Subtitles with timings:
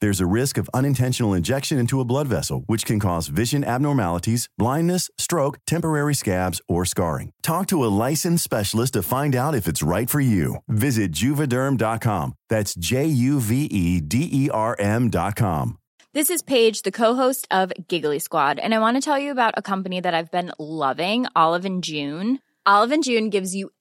[0.00, 4.48] There's a risk of unintentional injection into a blood vessel, which can cause vision abnormalities,
[4.56, 7.32] blindness, stroke, temporary scabs, or scarring.
[7.42, 10.56] Talk to a licensed specialist to find out if it's right for you.
[10.68, 12.34] Visit juvederm.com.
[12.48, 15.78] That's J U V E D E R M.com.
[16.14, 19.54] This is Paige, the co-host of Giggly Squad, and I want to tell you about
[19.56, 22.38] a company that I've been loving, Olive and June.
[22.64, 23.70] Olive and June gives you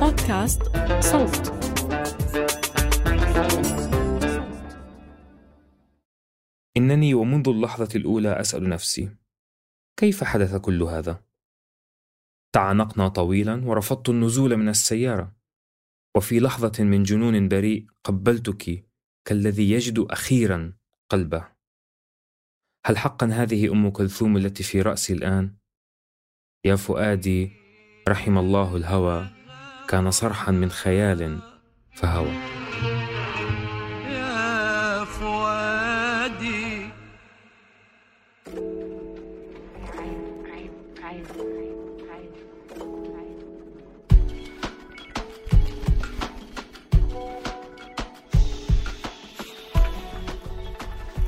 [0.00, 0.62] بودكاست
[1.00, 1.56] صوت
[6.76, 9.16] إنني ومنذ اللحظة الأولى أسأل نفسي:
[9.96, 11.24] كيف حدث كل هذا؟
[12.52, 15.36] تعانقنا طويلا ورفضت النزول من السيارة،
[16.16, 18.86] وفي لحظة من جنون بريء قبلتك
[19.24, 20.75] كالذي يجد أخيرا
[21.08, 21.48] قلبه.
[22.86, 25.56] هل حقا هذه أم كلثوم التي في رأسي الآن؟
[26.64, 27.52] يا فؤادي
[28.08, 29.28] رحم الله الهوى
[29.88, 31.38] كان صرحا من خيال
[31.94, 32.65] فهوى.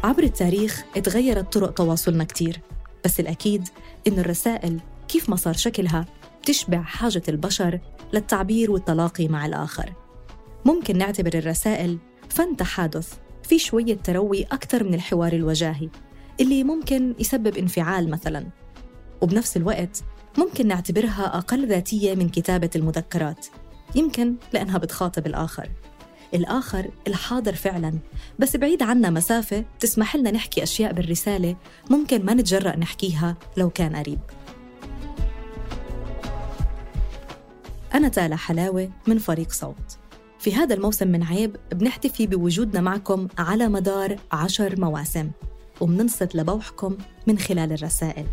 [0.05, 2.61] عبر التاريخ اتغيرت طرق تواصلنا كتير
[3.05, 3.69] بس الأكيد
[4.07, 6.07] إنه الرسائل كيف ما صار شكلها
[6.43, 7.81] بتشبع حاجة البشر
[8.13, 9.93] للتعبير والتلاقي مع الآخر.
[10.65, 11.99] ممكن نعتبر الرسائل
[12.29, 15.89] فن تحادث في شوية تروي أكثر من الحوار الوجاهي
[16.41, 18.47] اللي ممكن يسبب انفعال مثلاً.
[19.21, 20.03] وبنفس الوقت
[20.39, 23.47] ممكن نعتبرها أقل ذاتية من كتابة المذكرات
[23.95, 25.71] يمكن لأنها بتخاطب الآخر.
[26.35, 27.99] الآخر الحاضر فعلا.
[28.39, 31.57] بس بعيد عنا مسافة تسمح لنا نحكي أشياء بالرسالة
[31.91, 34.19] ممكن ما نتجرأ نحكيها لو كان قريب.
[37.95, 39.99] أنا تالا حلاوة من فريق صوت.
[40.39, 45.31] في هذا الموسم من عيب بنحتفي بوجودنا معكم على مدار عشر مواسم.
[45.81, 46.97] وبننصت لبوحكم
[47.27, 48.27] من خلال الرسائل.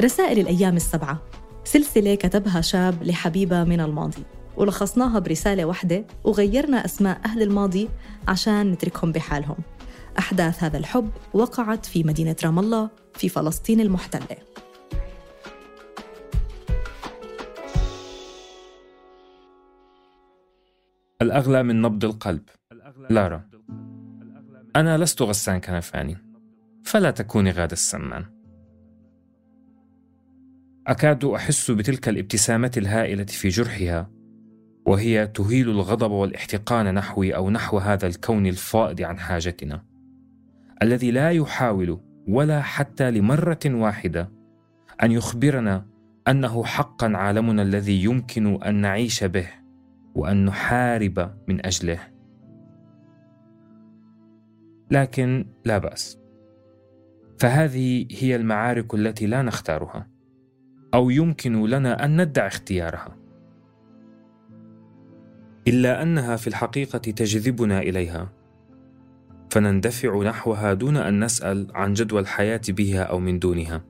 [0.00, 1.22] رسائل الأيام السبعة.
[1.64, 4.24] سلسلة كتبها شاب لحبيبة من الماضي
[4.56, 7.88] ولخصناها برسالة واحدة وغيرنا أسماء أهل الماضي
[8.28, 9.56] عشان نتركهم بحالهم.
[10.18, 14.36] أحداث هذا الحب وقعت في مدينة رام الله في فلسطين المحتلة.
[21.22, 22.42] الأغلى من نبض القلب.
[23.10, 23.48] لارا
[24.76, 26.18] أنا لست غسان كنفاني
[26.84, 28.33] فلا تكوني غادة السمان.
[30.86, 34.10] أكاد أحس بتلك الابتسامة الهائلة في جرحها
[34.86, 39.84] وهي تهيل الغضب والاحتقان نحوي أو نحو هذا الكون الفائض عن حاجتنا
[40.82, 44.30] الذي لا يحاول ولا حتى لمرة واحدة
[45.02, 45.86] أن يخبرنا
[46.28, 49.48] أنه حقا عالمنا الذي يمكن أن نعيش به
[50.14, 51.98] وأن نحارب من أجله.
[54.90, 56.18] لكن لا بأس
[57.38, 60.13] فهذه هي المعارك التي لا نختارها.
[60.94, 63.16] أو يمكن لنا أن ندعي اختيارها.
[65.68, 68.28] إلا أنها في الحقيقة تجذبنا إليها
[69.50, 73.84] فنندفع نحوها دون أن نسأل عن جدوى الحياة بها أو من دونها.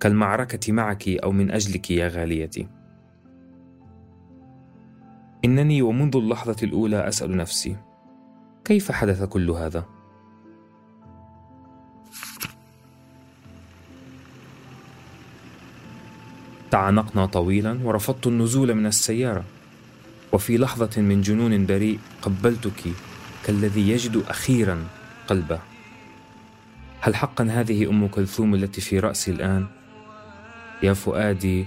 [0.00, 2.68] كالمعركة معك أو من أجلك يا غاليتي.
[5.44, 7.76] إنني ومنذ اللحظة الأولى أسأل نفسي
[8.64, 9.99] كيف حدث كل هذا؟
[16.70, 19.44] تعانقنا طويلا ورفضت النزول من السيارة.
[20.32, 22.92] وفي لحظة من جنون بريء قبلتك
[23.44, 24.84] كالذي يجد أخيرا
[25.28, 25.60] قلبه.
[27.00, 29.66] هل حقا هذه أم كلثوم التي في رأسي الآن؟
[30.82, 31.66] يا فؤادي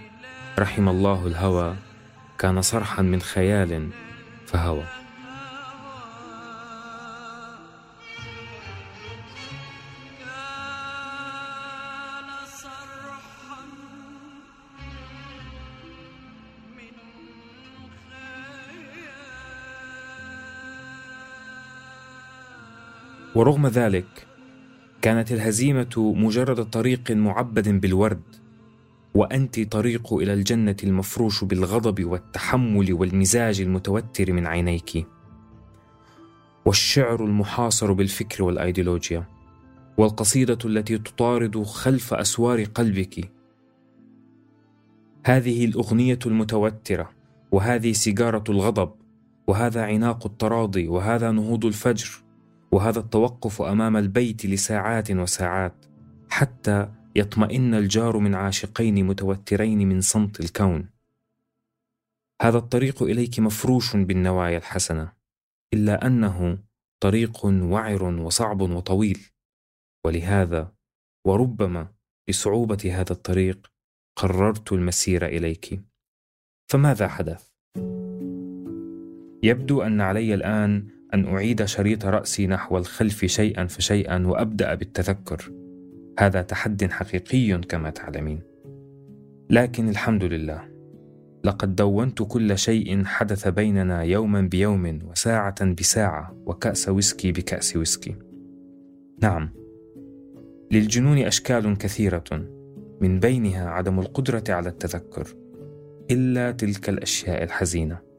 [0.59, 1.75] رحم الله الهوى
[2.39, 3.89] كان صرحا من خيال
[4.47, 4.83] فهوى.
[23.35, 24.27] ورغم ذلك
[25.01, 28.21] كانت الهزيمة مجرد طريق معبد بالورد
[29.13, 35.07] وانت طريق إلى الجنة المفروش بالغضب والتحمل والمزاج المتوتر من عينيك.
[36.65, 39.27] والشعر المحاصر بالفكر والأيديولوجيا
[39.97, 43.31] والقصيدة التي تطارد خلف أسوار قلبك.
[45.25, 47.09] هذه الأغنية المتوترة
[47.51, 48.91] وهذه سيجارة الغضب
[49.47, 52.22] وهذا عناق التراضي وهذا نهوض الفجر.
[52.73, 55.85] وهذا التوقف أمام البيت لساعات وساعات
[56.29, 60.89] حتى يطمئن الجار من عاشقين متوترين من صمت الكون.
[62.41, 65.13] هذا الطريق إليك مفروش بالنوايا الحسنة
[65.73, 66.57] إلا أنه
[67.03, 69.19] طريق وعر وصعب وطويل.
[70.05, 70.71] ولهذا
[71.27, 71.87] وربما
[72.29, 73.71] لصعوبه هذا الطريق
[74.15, 75.81] قررت المسير إليك.
[76.71, 77.49] فماذا حدث؟
[79.43, 85.51] يبدو أن علي الآن أن أعيد شريط رأسي نحو الخلف شيئا فشيئا وأبدأ بالتذكر.
[86.19, 88.39] هذا تحد حقيقي كما تعلمين.
[89.49, 90.73] لكن الحمد لله
[91.43, 98.15] لقد دونت كل شيء حدث بيننا يوما بيوم وساعة بساعة وكأس ويسكي بكأس ويسكي.
[99.21, 99.49] نعم
[100.71, 102.23] للجنون أشكال كثيرة
[103.01, 105.27] من بينها عدم القدرة على التذكر
[106.11, 108.12] إلا تلك الأشياء الحزينة.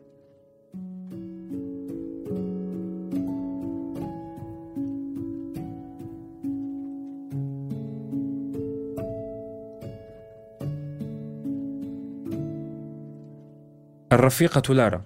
[14.14, 15.04] الرفيقة لارا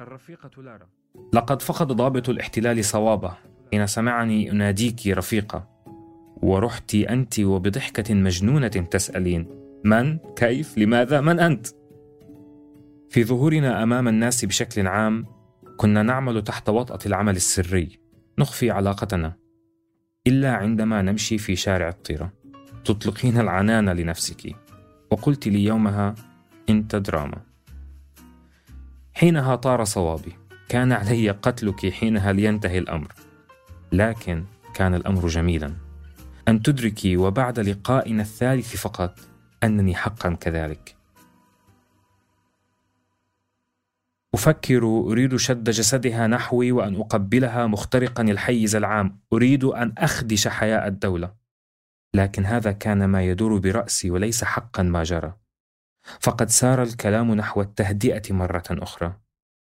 [0.00, 0.88] الرفيقة لارا
[1.32, 3.34] لقد فقد ضابط الاحتلال صوابه
[3.72, 5.68] حين سمعني أناديك رفيقة
[6.42, 9.46] ورحت أنت وبضحكة مجنونة تسألين
[9.84, 11.66] من؟ كيف؟ لماذا؟ من أنت؟
[13.10, 15.26] في ظهورنا أمام الناس بشكل عام
[15.76, 17.98] كنا نعمل تحت وطأة العمل السري
[18.38, 19.36] نخفي علاقتنا
[20.26, 22.32] إلا عندما نمشي في شارع الطيرة
[22.84, 24.56] تطلقين العنان لنفسك
[25.10, 26.14] وقلت لي يومها
[26.68, 27.51] أنت دراما
[29.14, 30.36] حينها طار صوابي.
[30.68, 33.12] كان علي قتلك حينها لينتهي الأمر.
[33.92, 34.44] لكن
[34.74, 35.74] كان الأمر جميلا.
[36.48, 39.18] أن تدركي وبعد لقائنا الثالث فقط
[39.64, 40.96] أنني حقا كذلك.
[44.34, 49.20] أفكر أريد شد جسدها نحوي وأن أقبلها مخترقا الحيز العام.
[49.32, 51.34] أريد أن أخدش حياء الدولة.
[52.14, 55.41] لكن هذا كان ما يدور برأسي وليس حقا ما جرى.
[56.20, 59.12] فقد سار الكلام نحو التهدئة مرة أخرى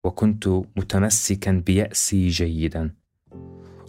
[0.04, 2.94] وكنت متمسكا بيأسي جيدا.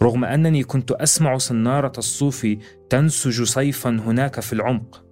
[0.01, 2.47] رغم أنني كنت أسمع صنارة الصوف
[2.89, 5.05] تنسج صيفا هناك في العمق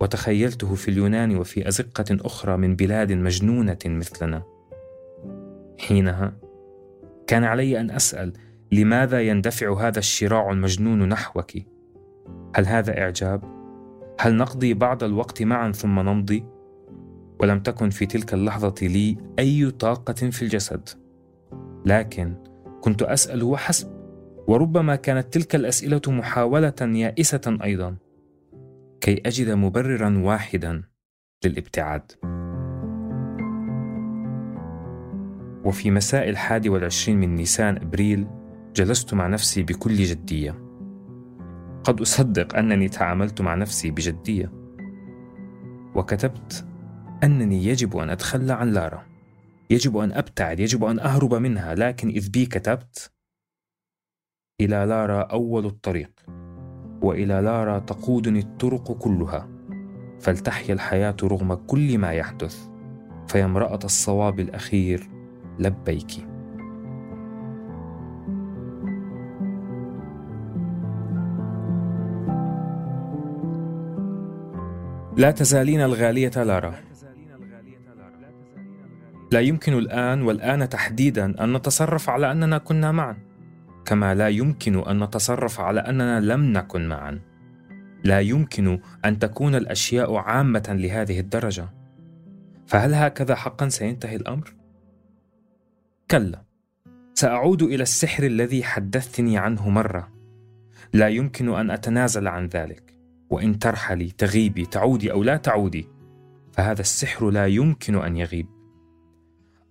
[0.00, 4.42] وتخيلته في اليونان وفي أزقة أخرى من بلاد مجنونة مثلنا.
[5.78, 6.32] حينها
[7.26, 8.32] كان علي أن أسأل
[8.72, 11.52] لماذا يندفع هذا الشراع المجنون نحوك؟
[12.54, 13.44] هل هذا إعجاب؟
[14.20, 16.44] هل نقضي بعض الوقت معا ثم نمضي؟
[17.40, 20.88] ولم تكن في تلك اللحظة لي أي طاقة في الجسد.
[21.86, 22.34] لكن
[22.80, 23.88] كنت أسأل وحسب
[24.48, 27.96] وربما كانت تلك الأسئلة محاولة يائسة أيضا.
[29.00, 30.82] كي أجد مبررا واحدا
[31.44, 32.12] للابتعاد.
[35.64, 38.26] وفي مساء الحادي والعشرين من نيسان أبريل
[38.74, 40.54] جلست مع نفسي بكل جدية.
[41.84, 44.52] قد أصدق أنني تعاملت مع نفسي بجدية.
[45.94, 46.69] وكتبت
[47.24, 49.06] أنني يجب أن أتخلى عن لارا.
[49.70, 53.12] يجب أن أبتعد يجب أن أهرب منها لكن إذ بي كتبت
[54.60, 56.10] إلى لارا أول الطريق
[57.02, 59.48] وإلى لارا تقودني الطرق كلها.
[60.20, 62.68] فلتحيا الحياة رغم كل ما يحدث
[63.28, 65.10] فيا امرأة الصواب الأخير
[65.58, 66.26] لبيك.
[75.16, 76.89] لا تزالين الغالية لارا.
[79.32, 83.16] لا يمكن الآن والآن تحديدا أن نتصرف على أننا كنا معا
[83.84, 87.20] كما لا يمكن أن نتصرف على أننا لم نكن معا.
[88.04, 91.68] لا يمكن أن تكون الأشياء عامة لهذه الدرجة.
[92.66, 94.54] فهل هكذا حقا سينتهي الأمر؟
[96.10, 96.42] كلا
[97.14, 100.12] سأعود إلى السحر الذي حدثتني عنه مرة.
[100.92, 102.94] لا يمكن أن أتنازل عن ذلك
[103.30, 105.88] وإن ترحلي تغيبي تعودي أو لا تعودي
[106.52, 108.59] فهذا السحر لا يمكن أن يغيب.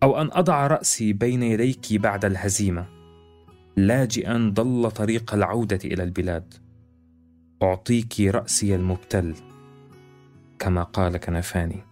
[0.04, 2.88] أو أن أضع رأسي بين يديك بعد الهزيمة.
[3.78, 6.54] لاجئا ضل طريق العودة إلى البلاد.
[7.64, 9.36] أعطيك رأسي المبتل
[10.60, 11.84] كما قال كنفاني.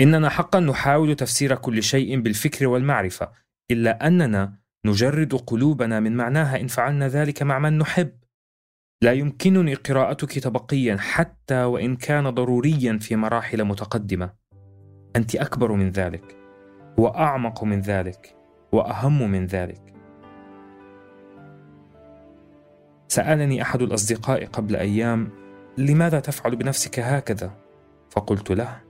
[0.00, 3.30] إننا حقا نحاول تفسير كل شيء بالفكر والمعرفة
[3.70, 8.25] إلا أننا نجرد قلوبنا من معناها إن فعلنا ذلك مع من نحب.
[9.02, 14.32] لا يمكنني قراءتك تبقيا حتى وإن كان ضروريا في مراحل متقدمة.
[15.16, 16.36] أنت أكبر من ذلك
[16.98, 18.36] وأعمق من ذلك
[18.72, 19.94] وأهم من ذلك.
[23.08, 25.30] سألني أحد الأصدقاء قبل أيام
[25.78, 27.50] لماذا تفعل بنفسك هكذا؟
[28.10, 28.80] فقلت له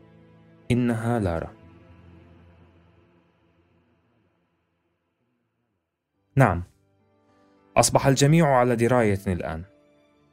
[0.70, 1.52] إنها لارا
[6.36, 6.62] نعم
[7.76, 9.75] أصبح الجميع على دراية الآن.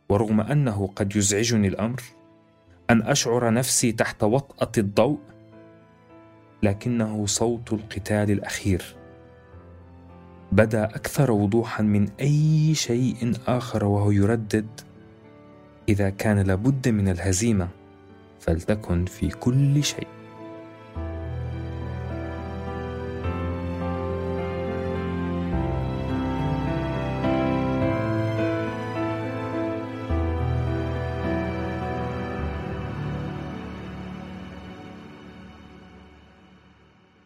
[0.10, 2.02] ورغم أنه قد يزعجني الأمر
[2.90, 5.20] أن أشعر نفسي تحت وطأة الضوء
[6.64, 8.96] لكنه صوت القتال الأخير.
[10.52, 14.68] بدا أكثر وضوحا من أي شيء آخر وهو يردد
[15.90, 17.70] إذا كان لابد من الهزيمة
[18.40, 20.13] فلتكن في كل شيء.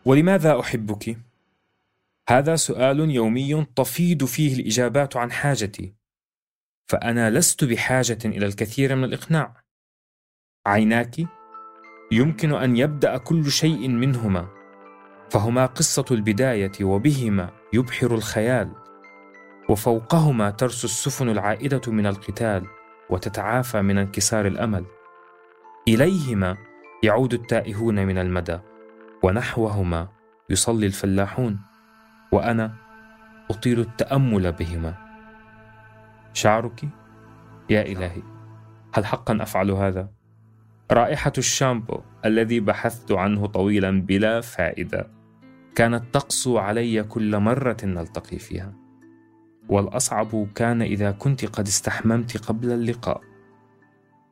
[0.08, 1.18] ولماذا أحبك؟
[2.30, 5.94] هذا سؤال يومي تفيض فيه الإجابات عن حاجتي
[6.90, 9.64] فأنا لست بحاجة إلى الكثير من الإقناع.
[10.66, 11.16] عيناك
[12.12, 14.48] يمكن أن يبدأ كل شيء منهما
[15.30, 18.72] فهما قصة البداية وبهما يبحر الخيال
[19.70, 22.68] وفوقهما ترسو السفن العائدة من القتال
[23.10, 24.86] وتتعافى من انكسار الأمل.
[25.88, 26.58] إليهما
[27.04, 28.60] يعود التائهون من المدى.
[29.24, 30.08] ونحوهما
[30.50, 31.60] يصلي الفلاحون
[32.32, 32.74] وأنا
[33.50, 34.94] أطيل التأمل بهما.
[36.34, 36.90] شعرك؟
[37.70, 38.22] يا إلهي
[38.94, 40.10] هل حقا أفعل هذا؟
[40.92, 45.08] رائحة الشامبو الذي بحثت عنه طويلا بلا فائدة
[45.76, 48.74] كانت تقسو علي كل مرة نلتقي فيها.
[49.70, 53.22] والأصعب كان إذا كنت قد استحممت قبل اللقاء.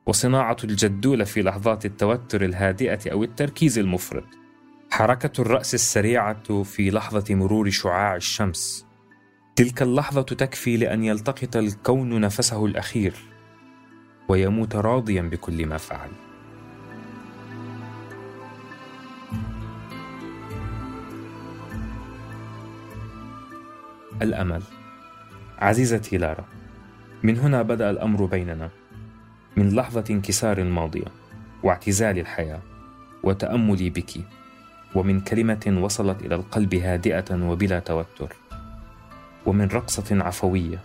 [0.06, 4.45] وصناعة الجدول في لحظات التوتر الهادئة أو التركيز المفرط.
[4.96, 8.86] حركة الرأس السريعة في لحظة مرور شعاع الشمس.
[9.56, 13.14] تلك اللحظة تكفي لأن يلتقط الكون نفسه الأخير
[14.28, 16.10] ويموت راضيا بكل ما فعل.
[24.22, 24.62] الأمل.
[25.58, 26.44] عزيزتي لارا
[27.22, 28.70] من هنا بدأ الأمر بيننا
[29.56, 31.12] من لحظة انكسار الماضية
[31.62, 32.62] واعتزال الحياة
[33.22, 34.45] وتأملي بك.
[34.94, 38.36] ومن كلمة وصلت إلى القلب هادئة وبلا توتر
[39.46, 40.78] ومن رقصة عفوية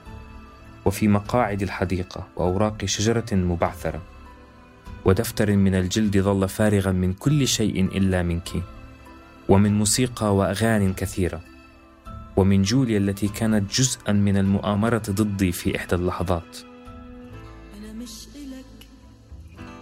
[0.86, 4.02] وفي مقاعد الحديقة وأوراق شجرة مبعثرة
[5.06, 8.50] ودفتر من الجلد ظل فارغا من كل شيء إلا منك
[9.50, 11.42] ومن موسيقى وأغاني كثيرة
[12.38, 16.58] ومن جوليا التي كانت جزءا من المؤامرة ضدي في إحدى اللحظات.
[17.78, 18.88] أنا مش إلك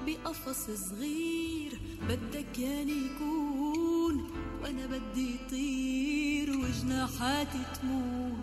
[0.06, 3.49] بقفص صغير بدك ياني يكون
[4.64, 8.34] وأنا بدي طير وجناحاتي تموت.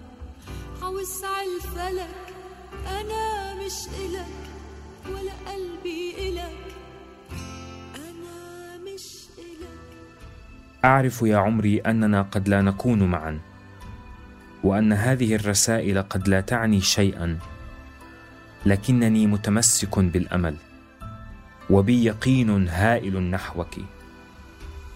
[0.81, 2.35] حوسع الفلك
[2.87, 4.37] أنا مش إلك
[5.07, 6.75] ولا قلبي إلك.
[7.95, 9.79] أنا مش إلك.
[10.85, 13.41] أعرف يا عمري أننا قد لا نكون معا
[14.65, 17.39] وأن هذه الرسائل قد لا تعني شيئا
[18.67, 20.57] لكنني متمسك بالأمل
[21.71, 23.75] وبي يقين هائل نحوك.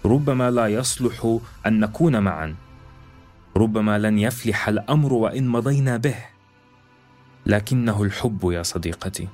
[0.05, 2.57] ربما لا يصلح أن نكون معا.
[3.57, 6.17] ربما لن يفلح الأمر وإن مضينا به.
[7.47, 9.29] لكنه الحب يا صديقتي.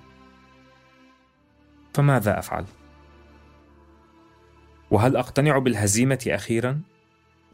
[1.95, 2.65] فماذا أفعل؟
[4.91, 6.81] وهل أقتنع بالهزيمة أخيرا؟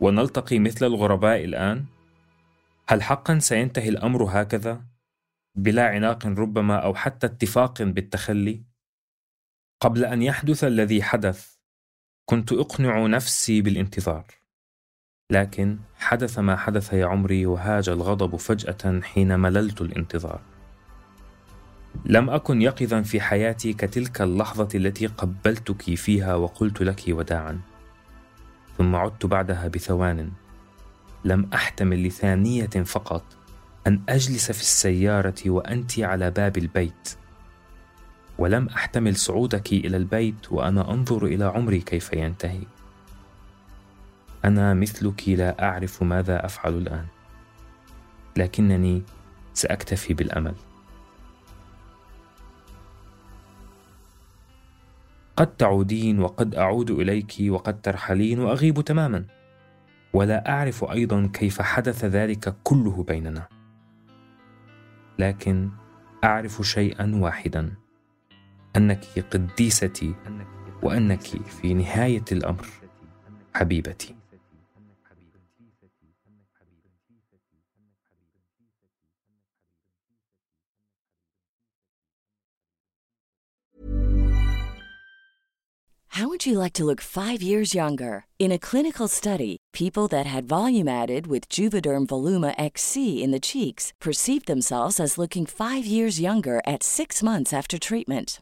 [0.00, 1.84] ونلتقي مثل الغرباء الآن؟
[2.88, 4.84] هل حقا سينتهي الأمر هكذا؟
[5.54, 8.62] بلا عناق ربما أو حتى اتفاق بالتخلي؟
[9.80, 11.61] قبل أن يحدث الذي حدث
[12.26, 14.24] كنت أقنع نفسي بالانتظار
[15.30, 20.40] لكن حدث ما حدث يا عمري وهاج الغضب فجأة حين مللت الانتظار.
[22.04, 27.60] لم أكن يقظا في حياتي كتلك اللحظة التي قبلتك فيها وقلت لك وداعا
[28.78, 30.30] ثم عدت بعدها بثوان
[31.24, 33.24] لم أحتمل لثانية فقط
[33.86, 37.21] أن أجلس في السيارة وانت على باب البيت.
[38.38, 42.62] ولم أحتمل صعودك إلى البيت وأنا أنظر إلى عمري كيف ينتهي.
[44.44, 47.06] أنا مثلك لا أعرف ماذا أفعل الآن
[48.36, 49.02] لكنني
[49.54, 50.54] سأكتفي بالأمل.
[55.36, 59.24] قد تعودين وقد أعود إليك وقد ترحلين وأغيب تماما
[60.12, 63.48] ولا أعرف أيضا كيف حدث ذلك كله بيننا.
[65.18, 65.70] لكن
[66.24, 67.81] أعرف شيئا واحدا.
[68.75, 70.13] انك قديستي
[70.83, 71.21] وانك
[71.61, 72.67] في نهايه الامر
[73.55, 74.15] حبيبتي
[86.17, 88.25] How would you like to look five years younger?
[88.39, 93.39] In a clinical study, people that had volume added with Juvederm Voluma XC in the
[93.39, 98.41] cheeks perceived themselves as looking five years younger at six months after treatment.